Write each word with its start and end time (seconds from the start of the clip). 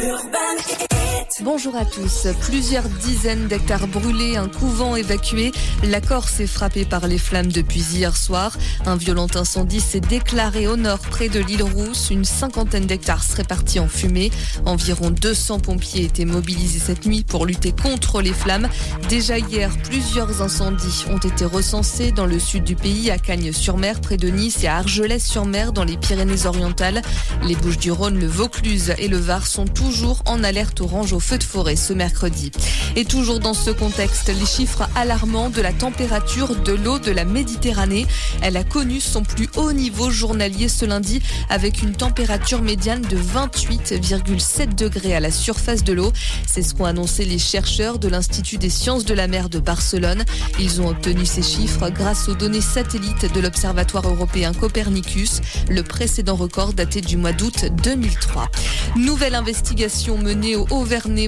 Urban 0.00 0.97
Bonjour 1.42 1.76
à 1.76 1.84
tous. 1.84 2.26
Plusieurs 2.40 2.88
dizaines 2.88 3.46
d'hectares 3.46 3.86
brûlés, 3.86 4.36
un 4.36 4.48
couvent 4.48 4.96
évacué. 4.96 5.52
La 5.84 6.00
Corse 6.00 6.40
est 6.40 6.48
frappée 6.48 6.84
par 6.84 7.06
les 7.06 7.18
flammes 7.18 7.52
depuis 7.52 7.80
hier 7.80 8.16
soir. 8.16 8.56
Un 8.86 8.96
violent 8.96 9.28
incendie 9.34 9.80
s'est 9.80 10.00
déclaré 10.00 10.66
au 10.66 10.76
nord 10.76 10.98
près 10.98 11.28
de 11.28 11.38
l'île 11.38 11.62
Rousse. 11.62 12.10
Une 12.10 12.24
cinquantaine 12.24 12.86
d'hectares 12.86 13.22
seraient 13.22 13.44
partis 13.44 13.78
en 13.78 13.86
fumée. 13.86 14.32
Environ 14.66 15.10
200 15.10 15.60
pompiers 15.60 16.04
étaient 16.04 16.24
mobilisés 16.24 16.80
cette 16.80 17.06
nuit 17.06 17.22
pour 17.22 17.46
lutter 17.46 17.72
contre 17.72 18.20
les 18.20 18.32
flammes. 18.32 18.68
Déjà 19.08 19.38
hier, 19.38 19.70
plusieurs 19.84 20.42
incendies 20.42 21.04
ont 21.08 21.18
été 21.18 21.44
recensés 21.44 22.10
dans 22.10 22.26
le 22.26 22.40
sud 22.40 22.64
du 22.64 22.74
pays, 22.74 23.10
à 23.12 23.18
Cagnes-sur-Mer, 23.18 24.00
près 24.00 24.16
de 24.16 24.28
Nice 24.28 24.64
et 24.64 24.66
à 24.66 24.78
Argelès-sur-Mer, 24.78 25.72
dans 25.72 25.84
les 25.84 25.96
Pyrénées-Orientales. 25.96 27.02
Les 27.44 27.54
Bouches-du-Rhône, 27.54 28.18
le 28.18 28.26
Vaucluse 28.26 28.94
et 28.98 29.08
le 29.08 29.18
Var 29.18 29.46
sont 29.46 29.66
toujours 29.66 30.22
en 30.26 30.42
alerte 30.42 30.80
orange 30.80 30.97
au 31.12 31.20
feu 31.20 31.38
de 31.38 31.44
forêt 31.44 31.76
ce 31.76 31.92
mercredi. 31.92 32.50
Et 32.96 33.04
toujours 33.04 33.38
dans 33.38 33.54
ce 33.54 33.70
contexte, 33.70 34.28
les 34.28 34.46
chiffres 34.46 34.88
alarmants 34.96 35.50
de 35.50 35.60
la 35.60 35.72
température 35.72 36.56
de 36.56 36.72
l'eau 36.72 36.98
de 36.98 37.12
la 37.12 37.24
Méditerranée. 37.24 38.06
Elle 38.42 38.56
a 38.56 38.64
connu 38.64 39.00
son 39.00 39.22
plus 39.22 39.48
haut 39.56 39.72
niveau 39.72 40.10
journalier 40.10 40.68
ce 40.68 40.84
lundi 40.84 41.22
avec 41.48 41.82
une 41.82 41.92
température 41.92 42.62
médiane 42.62 43.02
de 43.02 43.16
28,7 43.16 44.74
degrés 44.74 45.14
à 45.14 45.20
la 45.20 45.30
surface 45.30 45.84
de 45.84 45.92
l'eau. 45.92 46.12
C'est 46.46 46.62
ce 46.62 46.74
qu'ont 46.74 46.84
annoncé 46.84 47.24
les 47.24 47.38
chercheurs 47.38 47.98
de 47.98 48.08
l'Institut 48.08 48.58
des 48.58 48.70
sciences 48.70 49.04
de 49.04 49.14
la 49.14 49.28
mer 49.28 49.48
de 49.48 49.60
Barcelone. 49.60 50.24
Ils 50.58 50.80
ont 50.80 50.88
obtenu 50.88 51.24
ces 51.24 51.42
chiffres 51.42 51.90
grâce 51.90 52.28
aux 52.28 52.34
données 52.34 52.60
satellites 52.60 53.32
de 53.32 53.40
l'Observatoire 53.40 54.08
européen 54.08 54.52
Copernicus. 54.52 55.40
Le 55.70 55.82
précédent 55.82 56.36
record 56.36 56.72
daté 56.72 57.00
du 57.00 57.16
mois 57.16 57.32
d'août 57.32 57.66
2003. 57.84 58.50
Nouvelle 58.96 59.34
investigation 59.34 60.18
menée 60.18 60.56
au 60.56 60.66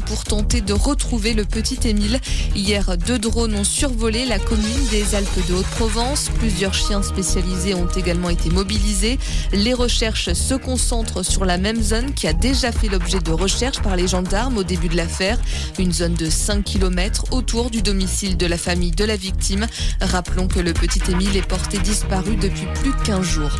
Pour 0.06 0.24
tenter 0.24 0.62
de 0.62 0.72
retrouver 0.72 1.34
le 1.34 1.44
petit 1.44 1.86
Émile. 1.86 2.18
Hier, 2.56 2.96
deux 2.96 3.18
drones 3.18 3.54
ont 3.54 3.64
survolé 3.64 4.24
la 4.24 4.38
commune 4.38 4.86
des 4.90 5.14
Alpes 5.14 5.46
de 5.50 5.54
Haute-Provence. 5.54 6.30
Plusieurs 6.38 6.72
chiens 6.72 7.02
spécialisés 7.02 7.74
ont 7.74 7.86
également 7.88 8.30
été 8.30 8.48
mobilisés. 8.48 9.18
Les 9.52 9.74
recherches 9.74 10.32
se 10.32 10.54
concentrent 10.54 11.22
sur 11.22 11.44
la 11.44 11.58
même 11.58 11.82
zone 11.82 12.14
qui 12.14 12.26
a 12.26 12.32
déjà 12.32 12.72
fait 12.72 12.88
l'objet 12.88 13.18
de 13.18 13.32
recherches 13.32 13.82
par 13.82 13.96
les 13.96 14.08
gendarmes 14.08 14.56
au 14.56 14.64
début 14.64 14.88
de 14.88 14.96
l'affaire. 14.96 15.38
Une 15.78 15.92
zone 15.92 16.14
de 16.14 16.30
5 16.30 16.64
km 16.64 17.26
autour 17.30 17.68
du 17.68 17.82
domicile 17.82 18.38
de 18.38 18.46
la 18.46 18.56
famille 18.56 18.92
de 18.92 19.04
la 19.04 19.16
victime. 19.16 19.66
Rappelons 20.00 20.48
que 20.48 20.60
le 20.60 20.72
petit 20.72 21.02
Émile 21.10 21.36
est 21.36 21.46
porté 21.46 21.76
disparu 21.76 22.36
depuis 22.36 22.66
plus 22.80 22.92
de 22.92 23.04
15 23.04 23.22
jours. 23.22 23.58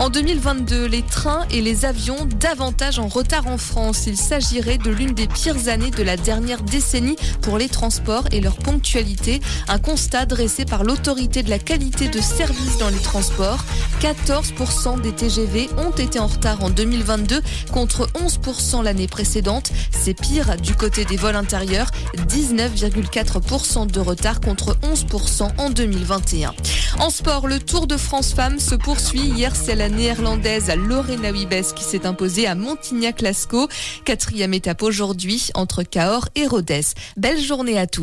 En 0.00 0.08
2022, 0.08 0.86
les 0.86 1.02
trains 1.02 1.46
et 1.50 1.60
les 1.60 1.84
avions 1.84 2.26
davantage 2.40 2.98
en 2.98 3.08
retard 3.08 3.46
en 3.46 3.58
France. 3.58 4.06
Il 4.06 4.16
s'agirait 4.16 4.78
de 4.78 4.90
l'une 4.90 5.12
des 5.12 5.28
pires 5.28 5.68
années 5.68 5.90
de 5.90 6.02
la 6.02 6.16
dernière 6.16 6.62
décennie 6.62 7.16
pour 7.42 7.58
les 7.58 7.68
transports 7.68 8.24
et 8.32 8.40
leur 8.40 8.56
ponctualité. 8.56 9.40
Un 9.68 9.78
constat 9.78 10.26
dressé 10.26 10.64
par 10.64 10.82
l'autorité 10.82 11.42
de 11.42 11.50
la 11.50 11.58
qualité 11.58 12.08
de 12.08 12.20
service 12.20 12.78
dans 12.78 12.88
les 12.88 12.98
transports. 12.98 13.64
14% 14.00 15.00
des 15.00 15.12
TGV 15.12 15.68
ont 15.76 15.92
été 15.92 16.18
en 16.18 16.26
retard 16.26 16.64
en 16.64 16.70
2022 16.70 17.40
contre 17.70 18.08
11% 18.14 18.82
l'année 18.82 19.08
précédente. 19.08 19.70
C'est 19.92 20.14
pire 20.14 20.56
du 20.56 20.74
côté 20.74 21.04
des 21.04 21.16
vols 21.16 21.36
intérieurs. 21.36 21.90
19,4% 22.28 23.86
de 23.86 24.00
retard 24.00 24.40
contre 24.40 24.76
11% 24.82 25.50
en 25.58 25.70
2021. 25.70 26.54
En 26.98 27.10
sport, 27.10 27.46
le 27.46 27.58
Tour 27.58 27.86
de 27.86 27.96
France 27.96 28.32
Femmes 28.34 28.58
se 28.58 28.74
poursuit. 28.74 29.20
Hier, 29.20 29.54
c'est 29.56 29.74
la 29.82 29.88
néerlandaise 29.88 30.70
Lorena 30.76 31.32
Wiebes 31.32 31.74
qui 31.74 31.82
s'est 31.82 32.06
imposée 32.06 32.46
à 32.46 32.54
Montignac-Lascaux. 32.54 33.66
Quatrième 34.04 34.54
étape 34.54 34.80
aujourd'hui 34.80 35.48
entre 35.54 35.82
Cahors 35.82 36.28
et 36.36 36.46
Rodez. 36.46 36.82
Belle 37.16 37.40
journée 37.40 37.76
à 37.80 37.88
tous. 37.88 38.00